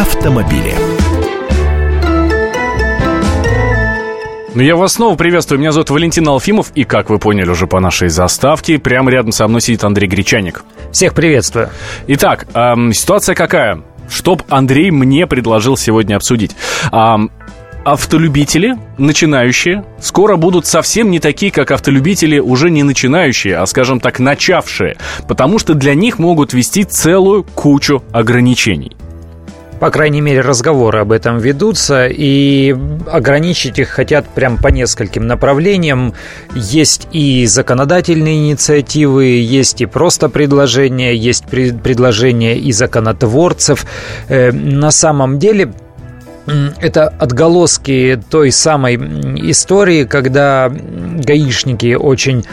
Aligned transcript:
автомобиле. 0.00 0.74
Ну, 4.54 4.62
я 4.62 4.74
вас 4.74 4.94
снова 4.94 5.14
приветствую. 5.14 5.60
Меня 5.60 5.72
зовут 5.72 5.90
Валентин 5.90 6.26
Алфимов. 6.26 6.72
И, 6.74 6.84
как 6.84 7.10
вы 7.10 7.18
поняли 7.18 7.50
уже 7.50 7.66
по 7.66 7.80
нашей 7.80 8.08
заставке, 8.08 8.78
прямо 8.78 9.10
рядом 9.10 9.30
со 9.30 9.46
мной 9.46 9.60
сидит 9.60 9.84
Андрей 9.84 10.08
Гречаник. 10.08 10.64
Всех 10.90 11.12
приветствую. 11.12 11.68
Итак, 12.06 12.46
эм, 12.54 12.94
ситуация 12.94 13.34
какая? 13.34 13.82
Чтоб 14.08 14.42
Андрей 14.48 14.90
мне 14.90 15.26
предложил 15.26 15.76
сегодня 15.76 16.16
обсудить. 16.16 16.56
Эм, 16.92 17.30
автолюбители, 17.84 18.78
начинающие, 18.96 19.84
скоро 20.00 20.36
будут 20.36 20.66
совсем 20.66 21.10
не 21.10 21.20
такие, 21.20 21.52
как 21.52 21.72
автолюбители, 21.72 22.38
уже 22.38 22.70
не 22.70 22.84
начинающие, 22.84 23.58
а, 23.58 23.66
скажем 23.66 24.00
так, 24.00 24.18
начавшие. 24.18 24.96
Потому 25.28 25.58
что 25.58 25.74
для 25.74 25.94
них 25.94 26.18
могут 26.18 26.54
вести 26.54 26.84
целую 26.84 27.44
кучу 27.44 28.02
ограничений. 28.12 28.96
По 29.80 29.90
крайней 29.90 30.20
мере, 30.20 30.42
разговоры 30.42 31.00
об 31.00 31.10
этом 31.10 31.38
ведутся, 31.38 32.06
и 32.06 32.76
ограничить 33.10 33.78
их 33.78 33.88
хотят 33.88 34.28
прям 34.28 34.58
по 34.58 34.68
нескольким 34.68 35.26
направлениям. 35.26 36.12
Есть 36.54 37.08
и 37.12 37.46
законодательные 37.46 38.36
инициативы, 38.36 39.24
есть 39.24 39.80
и 39.80 39.86
просто 39.86 40.28
предложения, 40.28 41.16
есть 41.16 41.46
предложения 41.46 42.58
и 42.58 42.72
законотворцев. 42.72 43.86
Э, 44.28 44.52
на 44.52 44.90
самом 44.90 45.38
деле 45.38 45.72
это 46.46 47.08
отголоски 47.08 48.20
той 48.30 48.50
самой 48.50 48.96
истории, 49.50 50.04
когда 50.04 50.70
гаишники 50.70 51.94
очень 51.94 52.44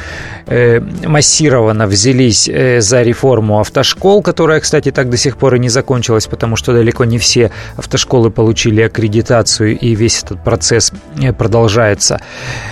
э, 0.46 0.80
массированно 1.06 1.88
взялись 1.88 2.48
э, 2.48 2.82
за 2.82 3.02
реформу 3.02 3.60
автошкол, 3.60 4.22
которая, 4.22 4.60
кстати, 4.60 4.92
так 4.92 5.10
до 5.10 5.18
сих 5.18 5.38
пор 5.38 5.56
и 5.56 5.60
не 5.60 5.70
закончилась, 5.70 6.28
потому 6.28 6.56
что 6.56 6.74
далеко 6.74 7.06
не 7.06 7.18
все 7.18 7.52
автошколы 7.78 8.30
получили 8.30 8.82
аккредитацию, 8.82 9.78
и 9.78 9.96
весь 9.96 10.24
этот 10.24 10.44
процесс 10.44 10.92
э, 11.22 11.34
продолжается. 11.34 12.20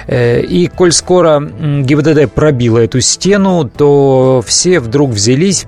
И 0.07 0.69
коль 0.75 0.91
скоро 0.91 1.39
ГИБДД 1.41 2.31
пробила 2.31 2.79
эту 2.79 3.01
стену, 3.01 3.69
то 3.69 4.43
все 4.45 4.79
вдруг 4.79 5.11
взялись 5.11 5.65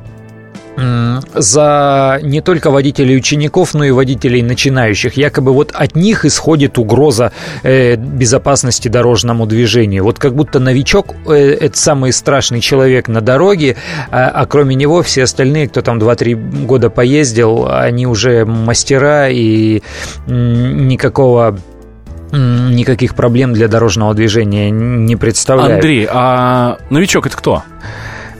за 0.77 2.19
не 2.21 2.41
только 2.41 2.69
водителей 2.69 3.17
учеников, 3.17 3.73
но 3.73 3.83
и 3.83 3.91
водителей 3.91 4.43
начинающих. 4.43 5.17
Якобы 5.17 5.51
вот 5.51 5.71
от 5.73 5.95
них 5.95 6.23
исходит 6.25 6.77
угроза 6.77 7.31
э, 7.63 7.95
безопасности 7.95 8.87
дорожному 8.87 9.47
движению. 9.47 10.03
Вот 10.03 10.19
как 10.19 10.35
будто 10.35 10.59
новичок 10.59 11.15
э, 11.27 11.57
это 11.59 11.77
самый 11.77 12.13
страшный 12.13 12.61
человек 12.61 13.07
на 13.07 13.21
дороге, 13.21 13.75
а, 14.11 14.29
а 14.29 14.45
кроме 14.45 14.75
него 14.75 15.01
все 15.01 15.23
остальные, 15.23 15.69
кто 15.69 15.81
там 15.81 15.97
2-3 15.97 16.65
года 16.65 16.89
поездил, 16.89 17.67
они 17.69 18.05
уже 18.05 18.45
мастера 18.45 19.29
и 19.29 19.81
никакого 20.27 21.57
никаких 22.31 23.15
проблем 23.15 23.53
для 23.53 23.67
дорожного 23.67 24.13
движения 24.13 24.69
не 24.69 25.15
представляют. 25.15 25.75
Андрей, 25.75 26.07
а 26.11 26.77
новичок 26.89 27.25
это 27.25 27.37
кто? 27.37 27.63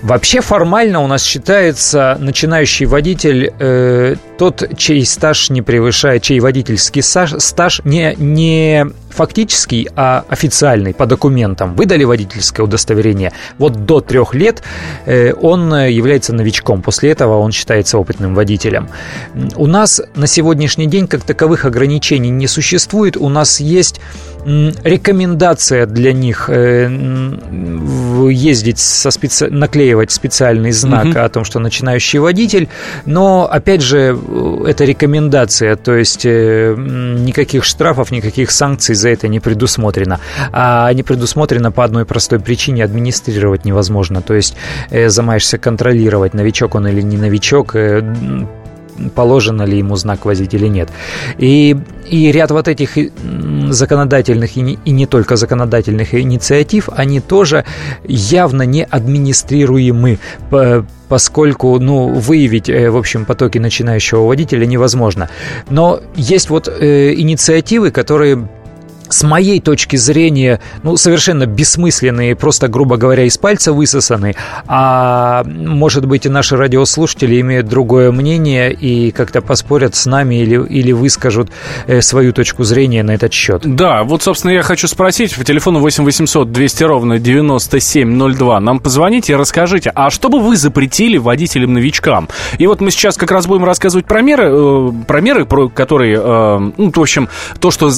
Вообще 0.04 0.42
формально 0.42 1.00
у 1.02 1.08
нас 1.08 1.24
считается 1.24 2.18
начинающий 2.20 2.86
водитель 2.86 3.52
э, 3.60 4.16
тот, 4.38 4.64
чей 4.78 5.06
стаж 5.06 5.50
не 5.50 5.62
превышает, 5.62 6.22
чей 6.22 6.40
водительский 6.40 7.02
стаж, 7.02 7.34
стаж 7.40 7.82
не, 7.84 8.14
не 8.18 8.86
фактический, 9.10 9.90
а 9.96 10.24
официальный 10.30 10.94
по 10.94 11.08
документам. 11.08 11.76
Выдали 11.76 12.04
водительское 12.04 12.64
удостоверение. 12.64 13.34
Вот 13.58 13.86
до 13.86 14.00
трех 14.00 14.36
лет 14.36 14.62
э, 15.06 15.34
он 15.34 15.74
является 15.74 16.34
новичком. 16.34 16.84
После 16.84 17.12
этого 17.12 17.40
он 17.40 17.52
считается 17.52 17.98
опытным 17.98 18.36
водителем. 18.36 18.90
У 19.56 19.66
нас 19.66 20.02
на 20.16 20.28
сегодняшний 20.28 20.86
день 20.86 21.08
как 21.08 21.24
таковых 21.24 21.66
ограничений 21.66 22.30
не 22.30 22.48
существует. 22.48 23.18
У 23.18 23.30
нас 23.30 23.60
есть 23.60 24.00
рекомендация 24.84 25.86
для 25.86 26.14
них 26.14 26.50
э, 26.50 26.90
ездить 28.30 28.80
со 28.80 29.12
специ... 29.12 29.50
наклеивать 29.50 30.12
специальный 30.12 30.72
знак 30.72 31.08
угу. 31.08 31.20
о 31.20 31.28
том, 31.30 31.44
что 31.44 31.60
начинающий 31.60 32.20
водитель, 32.20 32.70
но 33.06 33.50
опять 33.52 33.82
же 33.82 34.18
это 34.66 34.86
рекомендация, 34.86 35.76
то 35.76 35.96
есть 35.96 36.26
э, 36.26 36.76
никаких 36.78 37.66
штрафов, 37.66 38.12
никаких 38.12 38.52
санкций 38.52 38.96
за 38.96 39.10
это 39.10 39.28
не 39.28 39.42
предусмотрено, 39.42 40.22
а 40.54 40.94
не 40.94 41.04
предусмотрено 41.04 41.72
по 41.72 41.84
одной 41.84 42.06
простой 42.06 42.40
причине 42.40 42.86
администрировать 42.86 43.66
невозможно, 43.66 44.22
то 44.22 44.34
есть 44.34 44.56
э, 44.92 45.10
замаешься 45.10 45.58
контролировать 45.58 46.34
новичок 46.34 46.76
он 46.76 46.88
или 46.88 47.02
не 47.02 47.18
новичок 47.18 47.76
положено 49.16 49.64
ли 49.64 49.78
ему 49.78 49.96
знак 49.96 50.26
возить 50.26 50.54
или 50.54 50.68
нет. 50.68 50.90
И, 51.38 51.78
и 52.10 52.32
ряд 52.32 52.52
вот 52.52 52.68
этих 52.68 52.98
законодательных 53.70 54.58
и 54.58 54.62
не, 54.62 54.80
и 54.86 54.92
не 54.92 55.06
только 55.06 55.36
законодательных 55.36 56.14
инициатив, 56.14 56.90
они 56.96 57.20
тоже 57.20 57.66
явно 58.06 58.64
не 58.64 58.84
администрируемы, 58.84 60.20
поскольку 61.10 61.80
ну, 61.80 62.10
выявить, 62.10 62.70
э, 62.70 62.90
в 62.90 62.98
общем, 62.98 63.26
потоки 63.26 63.58
начинающего 63.58 64.26
водителя 64.26 64.66
невозможно. 64.66 65.30
Но 65.70 66.02
есть 66.16 66.50
вот 66.50 66.68
э, 66.68 67.14
инициативы, 67.14 67.92
которые 67.92 68.48
с 69.10 69.24
моей 69.24 69.60
точки 69.60 69.96
зрения, 69.96 70.60
ну, 70.84 70.98
совершенно 70.98 71.46
бессмысленные, 71.46 72.36
просто, 72.36 72.68
грубо 72.68 72.98
говоря, 72.98 73.24
из 73.24 73.38
пальца 73.38 73.74
высосаны, 73.74 74.36
а 74.68 75.44
может 75.46 76.06
быть 76.06 76.26
и 76.26 76.30
наши 76.30 76.58
радиослушатели 76.58 77.40
имеют 77.42 77.68
другое 77.68 78.12
мнение 78.12 78.74
и 78.74 79.12
как-то 79.12 79.42
поспорят 79.42 79.96
с 79.96 80.06
нами 80.06 80.36
или, 80.36 80.66
или 80.68 80.92
выскажут 80.92 81.50
э, 81.88 82.02
свою 82.02 82.34
точку 82.34 82.64
зрения 82.64 83.04
на 83.04 83.12
этот 83.12 83.34
счет. 83.34 83.62
Да, 83.64 84.04
вот, 84.04 84.24
собственно, 84.24 84.52
я 84.52 84.64
хочу 84.64 84.88
спросить 84.88 85.36
по 85.36 85.44
телефону 85.44 85.80
8 85.80 86.04
800 86.04 86.52
200 86.52 86.84
ровно 86.84 87.20
9702 87.20 88.60
нам 88.60 88.80
позвоните 88.80 89.34
и 89.34 89.36
расскажите, 89.36 89.92
а 89.94 90.10
что 90.10 90.30
бы 90.30 90.40
вы 90.40 90.56
запретили 90.58 91.18
водителям-новичкам? 91.18 92.30
И 92.58 92.68
вот 92.68 92.82
мы 92.82 92.92
сейчас 92.92 93.18
как 93.18 93.32
раз 93.32 93.48
будем 93.48 93.66
рассказывать 93.66 94.06
про 94.06 94.22
меры, 94.22 94.50
э, 94.50 94.92
про 95.08 95.22
меры, 95.22 95.46
про 95.46 95.70
которые, 95.70 96.18
э, 96.18 96.72
ну, 96.78 96.92
в 96.92 97.00
общем, 97.00 97.30
то, 97.60 97.72
что 97.72 97.90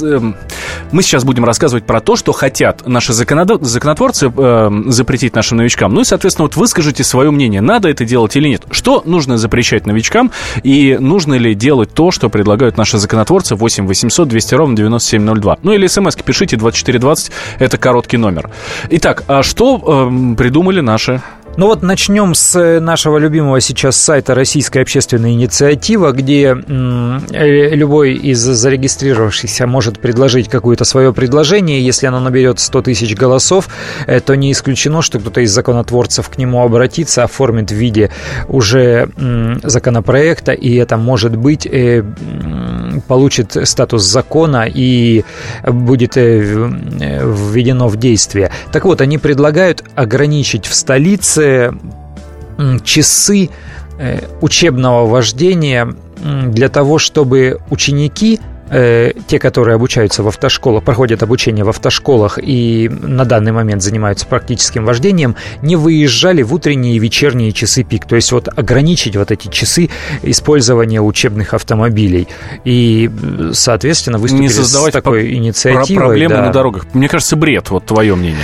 мы 1.00 1.04
сейчас 1.04 1.24
будем 1.24 1.46
рассказывать 1.46 1.86
про 1.86 2.02
то, 2.02 2.18
что 2.18 2.34
хотят 2.34 2.86
наши 2.86 3.14
законотворцы 3.14 4.30
э, 4.36 4.70
запретить 4.88 5.34
нашим 5.34 5.60
новичкам. 5.60 5.94
Ну 5.94 6.02
и, 6.02 6.04
соответственно, 6.04 6.48
вот 6.48 6.58
выскажите 6.58 7.06
свое 7.06 7.32
мнение, 7.32 7.62
надо 7.62 7.88
это 7.88 8.04
делать 8.04 8.36
или 8.36 8.50
нет. 8.50 8.64
Что 8.70 9.02
нужно 9.06 9.38
запрещать 9.38 9.86
новичкам 9.86 10.30
и 10.62 10.98
нужно 11.00 11.36
ли 11.36 11.56
делать 11.56 11.94
то, 11.94 12.12
что 12.12 12.28
предлагают 12.28 12.76
наши 12.76 12.98
законотворцы 12.98 13.56
8 13.56 13.88
800 13.88 14.28
200 14.28 14.56
ровно 14.56 14.76
9702. 14.76 15.60
Ну 15.64 15.72
или 15.72 15.88
смс 15.88 16.18
пишите 16.18 16.58
2420, 16.58 17.32
это 17.60 17.78
короткий 17.78 18.18
номер. 18.18 18.50
Итак, 18.90 19.24
а 19.28 19.42
что 19.42 19.78
э, 19.78 20.36
придумали 20.36 20.82
наши 20.82 21.22
ну 21.60 21.66
вот 21.66 21.82
начнем 21.82 22.36
с 22.36 22.56
э, 22.56 22.80
нашего 22.80 23.18
любимого 23.18 23.60
сейчас 23.60 23.98
сайта 23.98 24.34
Российская 24.34 24.80
общественная 24.80 25.32
инициатива, 25.32 26.14
где 26.14 26.56
э, 26.56 27.76
любой 27.76 28.14
из 28.14 28.40
зарегистрировавшихся 28.40 29.68
может 29.68 30.00
предложить 30.00 30.48
какое-то 30.48 30.86
свое 30.86 31.12
предложение. 31.12 31.86
Если 31.86 32.06
оно 32.06 32.22
наберет 32.22 32.62
100 32.62 32.84
тысяч 32.84 33.14
голосов, 33.14 33.68
э, 34.08 34.22
то 34.22 34.36
не 34.36 34.54
исключено, 34.54 35.02
что 35.02 35.20
кто-то 35.20 35.42
из 35.42 35.52
законотворцев 35.52 36.30
к 36.30 36.38
нему 36.38 36.64
обратится, 36.64 37.26
оформит 37.26 37.72
в 37.72 37.76
виде 37.76 38.10
уже 38.48 39.10
законопроекта, 39.62 40.54
и 40.54 40.76
это 40.76 40.96
может 40.96 41.36
быть 41.36 41.68
получит 43.08 43.58
статус 43.64 44.04
закона 44.04 44.68
и 44.68 45.24
будет 45.66 46.16
введено 46.16 47.88
в 47.88 47.98
действие. 47.98 48.52
Так 48.72 48.86
вот, 48.86 49.02
они 49.02 49.18
предлагают 49.18 49.84
ограничить 49.96 50.66
в 50.66 50.74
столице 50.74 51.74
часы 52.84 53.50
э, 53.98 54.20
учебного 54.42 55.06
вождения 55.08 55.96
для 56.22 56.70
того, 56.70 57.00
чтобы 57.00 57.60
ученики 57.70 58.40
э, 58.70 59.14
те, 59.28 59.40
которые 59.40 59.76
обучаются 59.76 60.24
в 60.24 60.28
автошколах, 60.28 60.84
проходят 60.84 61.24
обучение 61.24 61.64
в 61.66 61.70
автошколах 61.70 62.40
и 62.42 62.90
на 62.90 63.26
данный 63.26 63.52
момент 63.52 63.82
занимаются 63.82 64.26
практическим 64.26 64.86
вождением, 64.86 65.36
не 65.62 65.76
выезжали 65.76 66.42
в 66.44 66.54
утренние 66.54 66.96
и 66.96 67.00
вечерние 67.00 67.52
часы 67.52 67.84
пик. 67.84 68.06
То 68.06 68.16
есть 68.16 68.32
вот 68.32 68.48
ограничить 68.48 69.16
вот 69.16 69.32
эти 69.32 69.48
часы 69.48 69.90
использования 70.24 71.02
учебных 71.02 71.54
автомобилей. 71.54 72.28
И, 72.64 73.10
соответственно, 73.54 74.18
выступили 74.18 74.44
не 74.44 74.50
создавать 74.50 74.92
с 74.92 74.94
такой 74.94 75.34
инициативой. 75.34 75.98
проблемы 75.98 76.36
да. 76.36 76.46
на 76.46 76.52
дорогах. 76.52 76.86
Мне 76.94 77.08
кажется, 77.08 77.36
бред, 77.36 77.70
вот 77.70 77.86
твое 77.86 78.16
мнение. 78.16 78.38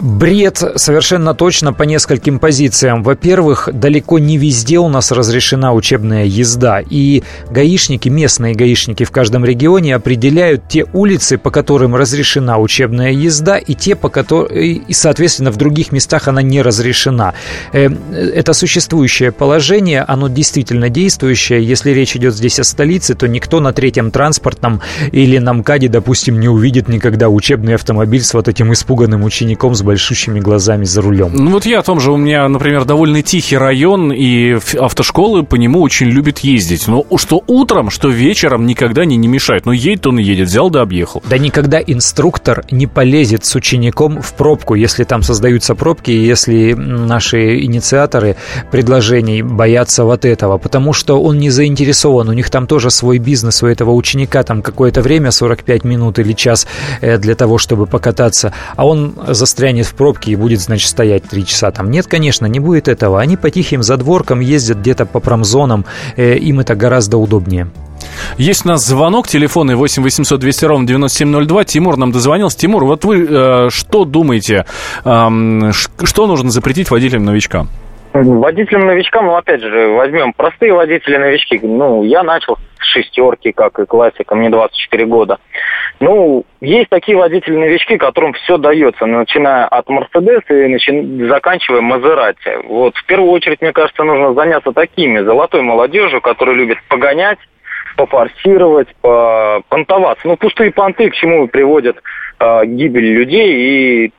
Бред 0.00 0.62
совершенно 0.76 1.34
точно 1.34 1.72
по 1.72 1.82
нескольким 1.82 2.38
позициям. 2.38 3.02
Во-первых, 3.02 3.68
далеко 3.72 4.18
не 4.18 4.38
везде 4.38 4.78
у 4.78 4.88
нас 4.88 5.10
разрешена 5.10 5.72
учебная 5.72 6.24
езда. 6.24 6.80
И 6.88 7.22
гаишники, 7.50 8.08
местные 8.08 8.54
гаишники 8.54 9.04
в 9.04 9.10
каждом 9.10 9.44
регионе 9.44 9.63
регионе 9.64 9.94
определяют 9.94 10.68
те 10.68 10.84
улицы, 10.92 11.38
по 11.38 11.50
которым 11.50 11.96
разрешена 11.96 12.58
учебная 12.58 13.12
езда, 13.12 13.56
и 13.56 13.74
те, 13.74 13.96
по 13.96 14.10
которым, 14.10 14.54
и, 14.54 14.92
соответственно, 14.92 15.50
в 15.50 15.56
других 15.56 15.90
местах 15.90 16.28
она 16.28 16.42
не 16.42 16.60
разрешена. 16.60 17.32
Э, 17.72 17.88
это 18.34 18.52
существующее 18.52 19.32
положение, 19.32 20.02
оно 20.02 20.28
действительно 20.28 20.90
действующее. 20.90 21.64
Если 21.64 21.92
речь 21.92 22.14
идет 22.14 22.34
здесь 22.34 22.60
о 22.60 22.64
столице, 22.64 23.14
то 23.14 23.26
никто 23.26 23.60
на 23.60 23.72
третьем 23.72 24.10
транспортном 24.10 24.82
или 25.12 25.38
на 25.38 25.54
МКАДе, 25.54 25.88
допустим, 25.88 26.40
не 26.40 26.48
увидит 26.48 26.88
никогда 26.88 27.30
учебный 27.30 27.76
автомобиль 27.76 28.22
с 28.22 28.34
вот 28.34 28.48
этим 28.48 28.70
испуганным 28.70 29.24
учеником 29.24 29.74
с 29.74 29.80
большущими 29.80 30.40
глазами 30.40 30.84
за 30.84 31.00
рулем. 31.00 31.32
Ну 31.34 31.52
вот 31.52 31.64
я 31.64 31.78
о 31.78 31.82
том 31.82 32.00
же, 32.00 32.12
у 32.12 32.18
меня, 32.18 32.46
например, 32.48 32.84
довольно 32.84 33.22
тихий 33.22 33.56
район, 33.56 34.12
и 34.12 34.58
автошколы 34.78 35.42
по 35.42 35.54
нему 35.54 35.80
очень 35.80 36.08
любят 36.08 36.40
ездить. 36.40 36.86
Но 36.86 37.06
что 37.16 37.42
утром, 37.46 37.88
что 37.88 38.08
вечером 38.10 38.66
никогда 38.66 39.06
не, 39.06 39.16
не 39.16 39.28
мешает. 39.28 39.53
Ну 39.64 39.72
едет 39.72 40.06
он 40.06 40.18
и 40.18 40.22
едет, 40.22 40.48
взял 40.48 40.70
да 40.70 40.82
объехал. 40.82 41.22
Да 41.28 41.38
никогда 41.38 41.80
инструктор 41.80 42.64
не 42.70 42.86
полезет 42.86 43.44
с 43.44 43.54
учеником 43.54 44.20
в 44.20 44.34
пробку, 44.34 44.74
если 44.74 45.04
там 45.04 45.22
создаются 45.22 45.74
пробки, 45.74 46.10
если 46.10 46.74
наши 46.74 47.60
инициаторы 47.60 48.36
предложений 48.70 49.42
боятся 49.42 50.04
вот 50.04 50.24
этого, 50.24 50.58
потому 50.58 50.92
что 50.92 51.22
он 51.22 51.38
не 51.38 51.50
заинтересован, 51.50 52.28
у 52.28 52.32
них 52.32 52.50
там 52.50 52.66
тоже 52.66 52.90
свой 52.90 53.18
бизнес, 53.18 53.62
у 53.62 53.66
этого 53.66 53.92
ученика 53.92 54.42
там 54.42 54.62
какое-то 54.62 55.02
время, 55.02 55.30
45 55.30 55.84
минут 55.84 56.18
или 56.18 56.32
час 56.32 56.66
э, 57.00 57.18
для 57.18 57.34
того, 57.34 57.58
чтобы 57.58 57.86
покататься, 57.86 58.52
а 58.76 58.86
он 58.86 59.14
застрянет 59.28 59.86
в 59.86 59.94
пробке 59.94 60.32
и 60.32 60.36
будет, 60.36 60.60
значит, 60.60 60.88
стоять 60.88 61.24
3 61.24 61.46
часа 61.46 61.70
там. 61.70 61.90
Нет, 61.90 62.06
конечно, 62.06 62.46
не 62.46 62.60
будет 62.60 62.88
этого. 62.88 63.20
Они 63.20 63.36
по 63.36 63.50
тихим 63.50 63.82
задворкам 63.82 64.40
ездят 64.40 64.78
где-то 64.78 65.06
по 65.06 65.20
промзонам, 65.20 65.84
э, 66.16 66.36
им 66.36 66.60
это 66.60 66.74
гораздо 66.74 67.18
удобнее. 67.18 67.68
Есть 68.36 68.64
у 68.66 68.68
нас 68.68 68.86
звонок, 68.86 69.28
телефоны 69.28 69.76
8 69.76 70.02
800 70.02 70.40
200 70.40 70.64
ровно 70.64 70.86
9702. 70.86 71.64
Тимур 71.64 71.96
нам 71.96 72.12
дозвонился. 72.12 72.58
Тимур, 72.58 72.84
вот 72.84 73.04
вы 73.04 73.26
э, 73.28 73.68
что 73.70 74.04
думаете, 74.04 74.66
э, 75.04 75.70
что 75.72 76.26
нужно 76.26 76.50
запретить 76.50 76.90
водителям-новичкам? 76.90 77.68
Водителям-новичкам, 78.14 79.26
ну, 79.26 79.34
опять 79.34 79.60
же, 79.60 79.88
возьмем 79.88 80.32
простые 80.34 80.72
водители-новички. 80.72 81.58
Ну, 81.64 82.04
я 82.04 82.22
начал 82.22 82.58
с 82.80 82.86
шестерки, 82.92 83.50
как 83.50 83.80
и 83.80 83.86
классика, 83.86 84.36
мне 84.36 84.50
24 84.50 85.04
года. 85.06 85.38
Ну, 85.98 86.44
есть 86.60 86.90
такие 86.90 87.18
водители-новички, 87.18 87.98
которым 87.98 88.32
все 88.34 88.56
дается, 88.56 89.06
начиная 89.06 89.66
от 89.66 89.88
Мерседес 89.88 90.42
и 90.48 90.68
начи... 90.68 91.26
заканчивая 91.26 91.80
Мазерати. 91.80 92.58
Вот, 92.68 92.96
в 92.96 93.04
первую 93.06 93.32
очередь, 93.32 93.60
мне 93.60 93.72
кажется, 93.72 94.04
нужно 94.04 94.32
заняться 94.34 94.70
такими, 94.70 95.18
золотой 95.18 95.62
молодежью, 95.62 96.20
которая 96.20 96.54
любит 96.54 96.78
погонять, 96.88 97.38
пофорсировать, 97.96 98.88
понтоваться. 99.00 100.26
Ну, 100.26 100.36
пустые 100.36 100.72
понты 100.72 101.10
к 101.10 101.14
чему 101.14 101.48
приводят 101.48 101.96
э, 102.40 102.66
гибель 102.66 103.12
людей 103.12 104.06
и 104.06 104.12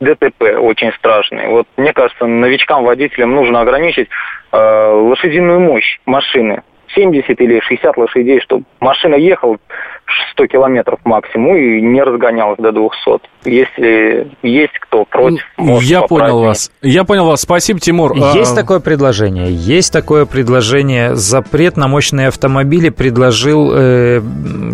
ДТП 0.00 0.58
очень 0.58 0.92
страшные. 0.92 1.48
Вот 1.48 1.66
мне 1.76 1.92
кажется, 1.92 2.26
новичкам, 2.26 2.84
водителям 2.84 3.34
нужно 3.34 3.60
ограничить 3.60 4.08
э, 4.52 4.56
лошадиную 4.56 5.60
мощь 5.60 5.98
машины. 6.04 6.62
70 6.94 7.40
или 7.40 7.60
60 7.60 7.96
лошадей, 7.96 8.40
чтобы 8.40 8.64
машина 8.80 9.16
ехала 9.16 9.58
100 10.32 10.46
километров 10.46 11.00
максимум 11.04 11.56
и 11.56 11.80
не 11.80 12.02
разгонялась 12.02 12.58
до 12.58 12.72
200. 12.72 13.20
Если 13.44 14.28
есть 14.42 14.72
кто 14.80 15.04
против, 15.04 15.42
может 15.56 15.88
Я 15.88 16.02
понял 16.02 16.40
вас. 16.40 16.70
Я 16.82 17.04
понял 17.04 17.26
вас. 17.26 17.40
Спасибо, 17.40 17.80
Тимур. 17.80 18.14
Есть 18.34 18.52
а... 18.52 18.56
такое 18.56 18.80
предложение. 18.80 19.48
Есть 19.50 19.92
такое 19.92 20.26
предложение. 20.26 21.14
Запрет 21.14 21.76
на 21.76 21.88
мощные 21.88 22.28
автомобили 22.28 22.90
предложил 22.90 23.72
э, 23.74 24.20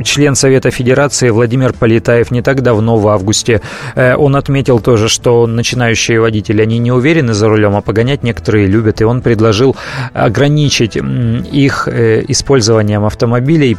член 0.04 0.34
Совета 0.34 0.70
Федерации 0.70 1.30
Владимир 1.30 1.72
Полетаев 1.72 2.30
не 2.30 2.42
так 2.42 2.62
давно, 2.62 2.96
в 2.96 3.08
августе. 3.08 3.60
Э, 3.94 4.16
он 4.16 4.36
отметил 4.36 4.80
тоже, 4.80 5.08
что 5.08 5.46
начинающие 5.46 6.20
водители, 6.20 6.62
они 6.62 6.78
не 6.78 6.92
уверены 6.92 7.32
за 7.34 7.48
рулем, 7.48 7.76
а 7.76 7.82
погонять 7.82 8.22
некоторые 8.22 8.66
любят. 8.66 9.00
И 9.00 9.04
он 9.04 9.22
предложил 9.22 9.76
ограничить 10.12 10.96
их 10.96 11.88
э, 11.88 12.24
использованием 12.28 13.04
автомобилей 13.04 13.76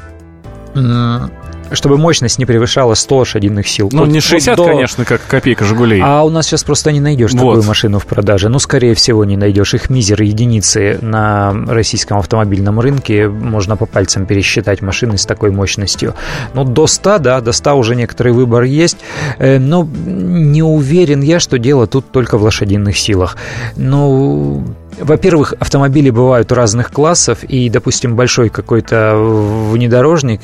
чтобы 1.73 1.97
мощность 1.97 2.39
не 2.39 2.45
превышала 2.45 2.93
100 2.93 3.17
лошадиных 3.17 3.67
сил. 3.67 3.89
Ну, 3.91 4.01
вот, 4.01 4.09
не 4.09 4.19
60, 4.19 4.57
вот 4.57 4.65
до... 4.65 4.71
конечно, 4.71 5.05
как 5.05 5.21
копейка 5.27 5.65
«Жигулей». 5.65 6.01
А 6.03 6.23
у 6.23 6.29
нас 6.29 6.45
сейчас 6.45 6.63
просто 6.63 6.91
не 6.91 6.99
найдешь 6.99 7.31
вот. 7.31 7.39
такую 7.39 7.63
машину 7.63 7.99
в 7.99 8.05
продаже. 8.05 8.49
Ну, 8.49 8.59
скорее 8.59 8.95
всего, 8.95 9.25
не 9.25 9.37
найдешь. 9.37 9.73
Их 9.73 9.89
мизер 9.89 10.21
единицы 10.21 10.99
на 11.01 11.53
российском 11.67 12.17
автомобильном 12.17 12.79
рынке. 12.79 13.27
Можно 13.27 13.77
по 13.77 13.85
пальцам 13.85 14.25
пересчитать 14.25 14.81
машины 14.81 15.17
с 15.17 15.25
такой 15.25 15.51
мощностью. 15.51 16.15
Ну, 16.53 16.63
до 16.63 16.87
100, 16.87 17.19
да, 17.19 17.41
до 17.41 17.51
100 17.51 17.75
уже 17.75 17.95
некоторый 17.95 18.33
выбор 18.33 18.63
есть. 18.63 18.97
Э, 19.37 19.59
но 19.59 19.87
не 20.05 20.63
уверен 20.63 21.21
я, 21.21 21.39
что 21.39 21.57
дело 21.57 21.87
тут 21.87 22.11
только 22.11 22.37
в 22.37 22.43
лошадиных 22.43 22.97
силах. 22.97 23.37
Ну, 23.75 24.63
во-первых, 24.99 25.53
автомобили 25.59 26.09
бывают 26.09 26.51
разных 26.51 26.91
классов, 26.91 27.43
и, 27.43 27.69
допустим, 27.69 28.15
большой 28.15 28.49
какой-то 28.49 29.15
внедорожник, 29.71 30.41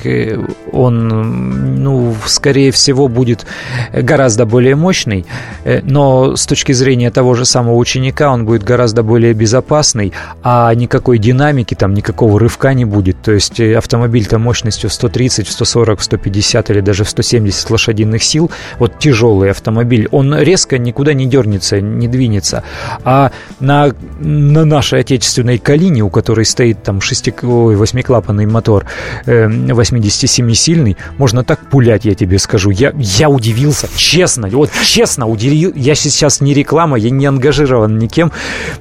он, 0.72 1.82
ну, 1.82 2.14
скорее 2.26 2.70
всего, 2.70 3.08
будет 3.08 3.46
гораздо 3.92 4.46
более 4.46 4.76
мощный, 4.76 5.26
э, 5.64 5.80
но 5.82 6.36
с 6.36 6.46
точки 6.46 6.72
зрения 6.72 7.10
того 7.10 7.34
же 7.34 7.44
самого 7.44 7.76
ученика 7.76 8.32
он 8.32 8.44
будет 8.44 8.62
гораздо 8.62 9.02
более 9.02 9.34
безопасный, 9.34 10.12
а 10.42 10.74
никакой 10.74 11.18
динамики, 11.18 11.74
там, 11.74 11.94
никакого 11.94 12.38
рывка 12.38 12.74
не 12.74 12.84
будет. 12.84 13.22
То 13.22 13.32
есть 13.32 13.60
э, 13.60 13.76
автомобиль 13.76 14.26
там 14.26 14.42
мощностью 14.42 14.90
130, 14.90 15.48
140, 15.48 16.00
150 16.00 16.70
или 16.70 16.80
даже 16.80 17.04
в 17.04 17.10
170 17.10 17.70
лошадиных 17.70 18.22
сил, 18.22 18.50
вот 18.78 18.98
тяжелый 18.98 19.50
автомобиль, 19.50 20.08
он 20.10 20.34
резко 20.36 20.78
никуда 20.78 21.14
не 21.14 21.26
дернется, 21.26 21.80
не 21.80 22.08
двинется. 22.08 22.62
А 23.04 23.32
на 23.60 23.92
на 24.40 24.64
нашей 24.64 25.00
отечественной 25.00 25.58
Калине, 25.58 26.02
у 26.02 26.10
которой 26.10 26.44
стоит 26.44 26.82
там 26.82 27.00
шести... 27.00 27.32
Ой, 27.42 27.76
восьмиклапанный 27.76 28.46
мотор, 28.46 28.86
э, 29.26 29.46
87-сильный, 29.46 30.96
можно 31.18 31.44
так 31.44 31.60
пулять, 31.70 32.04
я 32.04 32.14
тебе 32.14 32.38
скажу. 32.38 32.70
Я, 32.70 32.92
я 32.96 33.28
удивился, 33.28 33.88
честно, 33.94 34.48
вот 34.48 34.70
честно 34.84 35.26
удивил. 35.28 35.72
Я 35.74 35.94
сейчас 35.94 36.40
не 36.40 36.54
реклама, 36.54 36.98
я 36.98 37.10
не 37.10 37.26
ангажирован 37.26 37.98
никем. 37.98 38.32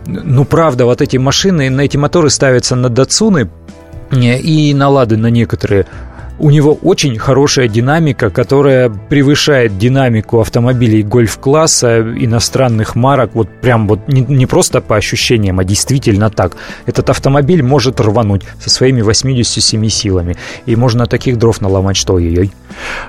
Ну, 0.05 0.45
правда, 0.45 0.85
вот 0.85 1.01
эти 1.01 1.17
машины, 1.17 1.69
на 1.69 1.81
эти 1.81 1.97
моторы 1.97 2.29
ставятся 2.29 2.75
на 2.75 2.89
Датсуны, 2.89 3.49
и 4.11 4.73
на 4.73 4.89
Лады 4.89 5.17
на 5.17 5.27
некоторые 5.27 5.85
у 6.39 6.49
него 6.49 6.77
очень 6.83 7.17
хорошая 7.17 7.67
динамика, 7.67 8.29
которая 8.29 8.89
превышает 8.89 9.77
динамику 9.77 10.39
автомобилей 10.39 11.03
гольф-класса, 11.03 12.01
иностранных 12.01 12.95
марок, 12.95 13.31
вот 13.33 13.49
прям 13.61 13.87
вот 13.87 14.07
не, 14.07 14.21
не 14.21 14.45
просто 14.45 14.81
по 14.81 14.95
ощущениям, 14.95 15.59
а 15.59 15.63
действительно 15.63 16.29
так. 16.29 16.55
Этот 16.85 17.09
автомобиль 17.09 17.61
может 17.61 17.99
рвануть 17.99 18.43
со 18.59 18.69
своими 18.69 19.01
87 19.01 19.87
силами, 19.89 20.37
и 20.65 20.75
можно 20.75 21.05
таких 21.05 21.37
дров 21.37 21.61
наломать, 21.61 21.97
что 21.97 22.13
ой-ой. 22.13 22.51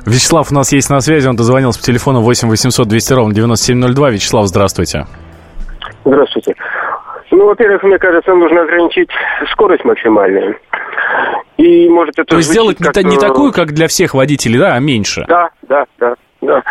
Вячеслав 0.04 0.50
у 0.50 0.54
нас 0.54 0.72
есть 0.72 0.90
на 0.90 1.00
связи, 1.00 1.28
он 1.28 1.36
дозвонился 1.36 1.80
по 1.80 1.86
телефону 1.86 2.20
8 2.20 2.48
800 2.48 2.88
200 2.88 3.12
ровно 3.12 3.34
9702. 3.34 4.10
Вячеслав, 4.10 4.46
здравствуйте. 4.46 5.06
Здравствуйте. 6.04 6.54
Ну, 7.30 7.46
во-первых, 7.46 7.82
мне 7.82 7.98
кажется, 7.98 8.34
нужно 8.34 8.62
ограничить 8.62 9.10
скорость 9.52 9.84
максимальную. 9.84 10.56
И 11.56 11.88
может 11.88 12.18
это... 12.18 12.24
То 12.24 12.36
есть 12.36 12.50
сделать 12.50 12.80
не, 12.80 13.04
не 13.04 13.16
э, 13.16 13.20
такую, 13.20 13.52
как 13.52 13.72
для 13.72 13.86
всех 13.86 14.14
водителей, 14.14 14.58
да, 14.58 14.74
а 14.74 14.80
меньше? 14.80 15.24
Да, 15.28 15.50
да, 15.62 15.84
да. 15.98 16.14
Да. 16.42 16.62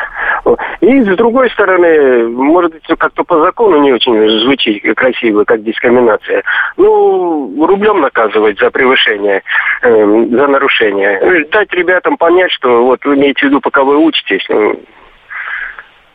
И 0.81 1.01
с 1.03 1.15
другой 1.15 1.51
стороны, 1.51 2.27
может 2.27 2.71
быть, 2.71 2.83
как-то 2.97 3.23
по 3.23 3.39
закону 3.39 3.79
не 3.83 3.93
очень 3.93 4.41
звучит 4.41 4.81
красиво, 4.97 5.43
как 5.43 5.63
дискриминация. 5.63 6.41
Ну, 6.75 7.67
рублем 7.67 8.01
наказывать 8.01 8.57
за 8.57 8.71
превышение, 8.71 9.43
э, 9.83 9.89
за 10.31 10.47
нарушение. 10.47 11.45
Дать 11.51 11.71
ребятам 11.71 12.17
понять, 12.17 12.51
что 12.51 12.83
вот 12.83 13.05
вы 13.05 13.15
имеете 13.15 13.41
в 13.41 13.43
виду, 13.43 13.61
пока 13.61 13.83
вы 13.83 13.97
учитесь, 13.97 14.43
ну, 14.49 14.79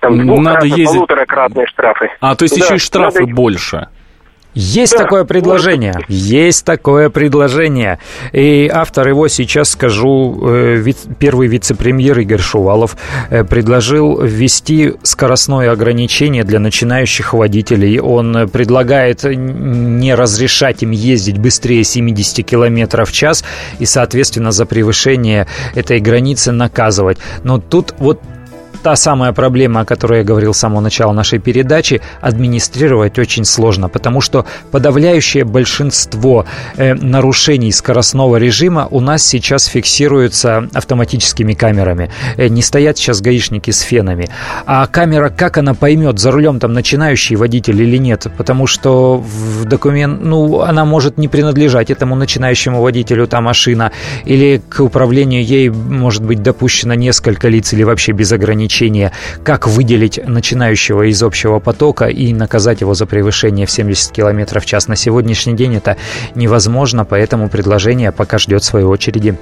там 0.01 0.43
Надо 0.43 0.67
ездить... 0.67 0.97
полуторакратные 0.97 1.67
штрафы. 1.67 2.11
А, 2.21 2.35
то 2.35 2.45
есть 2.45 2.59
да, 2.59 2.65
еще 2.65 2.75
и 2.75 2.79
штрафы 2.79 3.21
надо... 3.21 3.35
больше? 3.35 3.89
Есть 4.55 4.93
да, 4.93 5.01
такое 5.01 5.25
предложение. 5.25 5.99
Есть 6.09 6.65
такое 6.65 7.11
предложение. 7.11 7.99
И 8.33 8.71
автор 8.73 9.09
его 9.09 9.29
сейчас 9.29 9.71
скажу, 9.71 10.41
э, 10.49 10.85
первый 11.19 11.49
вице-премьер 11.49 12.19
Игорь 12.21 12.41
Шувалов 12.41 12.97
э, 13.31 13.43
предложил 13.45 14.21
ввести 14.21 14.95
скоростное 15.03 15.73
ограничение 15.73 16.45
для 16.45 16.61
начинающих 16.61 17.35
водителей. 17.35 17.99
Он 17.99 18.49
предлагает 18.49 19.25
не 19.25 20.15
разрешать 20.15 20.83
им 20.83 20.93
ездить 20.93 21.39
быстрее 21.39 21.83
70 21.83 22.47
км 22.47 23.05
в 23.05 23.13
час 23.13 23.45
и, 23.81 23.87
соответственно, 23.87 24.53
за 24.53 24.67
превышение 24.67 25.49
этой 25.75 25.99
границы 25.99 26.53
наказывать. 26.53 27.19
Но 27.43 27.59
тут 27.59 27.95
вот 27.99 28.21
та 28.85 28.97
самая 28.97 29.33
проблема, 29.33 29.81
о 29.81 29.85
которой 29.87 30.19
я 30.19 30.25
говорил 30.25 30.53
с 30.53 30.59
самого 30.59 30.81
начала 30.81 31.13
нашей 31.13 31.39
передачи, 31.39 32.03
администрировать 32.21 33.19
очень 33.19 33.47
сложно, 33.47 33.89
потому 33.89 34.21
что 34.21 34.45
подавляющее 34.73 35.45
большинство 35.45 36.45
э, 36.77 36.93
нарушений 36.93 37.73
скоростного 37.73 38.37
режима 38.37 38.87
у 38.91 39.01
нас 39.01 39.25
сейчас 39.25 39.65
фиксируется 39.65 40.69
автоматическими 40.75 41.55
камерами. 41.55 42.11
Э, 42.37 42.49
не 42.49 42.61
стоят 42.61 42.99
сейчас 42.99 43.23
гаишники 43.23 43.71
с 43.71 43.81
фенами. 43.81 44.29
А 44.67 44.87
камера, 44.87 45.31
как 45.31 45.57
она 45.57 45.73
поймет, 45.73 46.19
за 46.19 46.31
рулем 46.31 46.61
там 46.61 46.75
начинающий 46.75 47.37
водитель 47.37 47.81
или 47.81 47.97
нет? 47.97 48.27
Потому 48.37 48.67
что 48.67 49.17
в 49.17 49.65
документ, 49.65 50.21
ну, 50.23 50.61
она 50.61 50.85
может 50.85 51.17
не 51.17 51.29
принадлежать 51.29 51.91
этому 51.91 52.17
начинающему 52.17 52.83
водителю, 52.83 53.27
та 53.29 53.41
машина, 53.41 53.93
или 54.27 54.61
к 54.69 54.81
управлению 54.81 55.43
ей 55.43 55.71
может 55.71 56.23
быть 56.23 56.43
допущено 56.43 56.93
несколько 56.93 57.49
лиц 57.49 57.73
или 57.73 57.83
вообще 57.83 58.13
без 58.13 58.31
ограничения. 58.75 59.13
Как 59.45 59.67
выделить 59.67 60.21
начинающего 60.27 61.09
из 61.09 61.23
общего 61.23 61.61
потока 61.61 62.07
и 62.07 62.33
наказать 62.33 62.81
его 62.81 62.95
за 62.95 63.07
превышение 63.07 63.67
в 63.67 63.71
70 63.71 64.13
км 64.13 64.61
в 64.61 64.67
час? 64.67 64.89
На 64.89 64.97
сегодняшний 64.97 65.55
день 65.55 65.77
это 65.77 65.97
невозможно, 66.35 67.05
поэтому 67.05 67.49
предложение 67.49 68.13
пока 68.13 68.39
ждет 68.39 68.65
своей 68.65 68.87
очереди. 68.87 69.37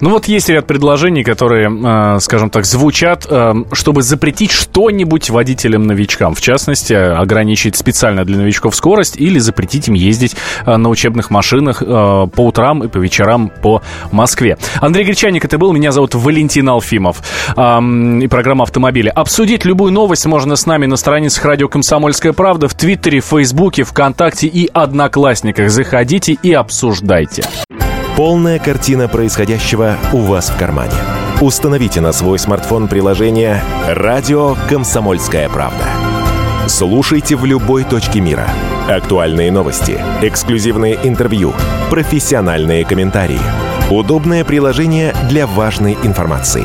Ну 0.00 0.10
вот 0.10 0.28
есть 0.28 0.48
ряд 0.48 0.66
предложений, 0.66 1.24
которые, 1.24 1.70
э, 1.70 2.20
скажем 2.20 2.50
так, 2.50 2.64
звучат, 2.64 3.26
э, 3.28 3.54
чтобы 3.72 4.02
запретить 4.02 4.50
что-нибудь 4.50 5.30
водителям-новичкам. 5.30 6.34
В 6.34 6.40
частности, 6.40 6.92
ограничить 6.92 7.76
специально 7.76 8.24
для 8.24 8.36
новичков 8.36 8.74
скорость 8.74 9.16
или 9.16 9.38
запретить 9.38 9.88
им 9.88 9.94
ездить 9.94 10.36
э, 10.66 10.76
на 10.76 10.88
учебных 10.88 11.30
машинах 11.30 11.78
по 11.78 12.46
утрам 12.46 12.84
и 12.84 12.88
по 12.88 12.98
вечерам 12.98 13.50
по 13.62 13.82
Москве. 14.12 14.56
Андрей 14.80 15.04
Гречаник 15.04 15.44
это 15.44 15.58
был, 15.58 15.72
меня 15.72 15.92
зовут 15.92 16.14
Валентин 16.14 16.68
Алфимов. 16.68 17.22
И 17.52 18.28
программа 18.28 18.64
«Автомобили». 18.74 19.08
Обсудить 19.08 19.64
любую 19.64 19.92
новость 19.92 20.26
можно 20.26 20.56
с 20.56 20.66
нами 20.66 20.86
на 20.86 20.96
страницах 20.96 21.44
радио 21.44 21.68
«Комсомольская 21.68 22.32
правда» 22.32 22.66
в 22.66 22.74
Твиттере, 22.74 23.20
Фейсбуке, 23.20 23.84
ВКонтакте 23.84 24.48
и 24.48 24.66
Одноклассниках. 24.66 25.70
Заходите 25.70 26.32
и 26.32 26.52
обсуждайте. 26.52 27.44
Полная 28.16 28.58
картина 28.58 29.06
происходящего 29.06 29.96
у 30.12 30.18
вас 30.22 30.50
в 30.50 30.58
кармане. 30.58 30.90
Установите 31.40 32.00
на 32.00 32.10
свой 32.10 32.36
смартфон 32.40 32.88
приложение 32.88 33.62
«Радио 33.86 34.56
Комсомольская 34.68 35.48
правда». 35.48 35.84
Слушайте 36.66 37.36
в 37.36 37.44
любой 37.44 37.84
точке 37.84 38.18
мира. 38.18 38.48
Актуальные 38.88 39.52
новости, 39.52 40.00
эксклюзивные 40.20 40.98
интервью, 41.04 41.54
профессиональные 41.90 42.84
комментарии. 42.84 43.40
Удобное 43.88 44.44
приложение 44.44 45.14
для 45.28 45.46
важной 45.46 45.96
информации. 46.02 46.64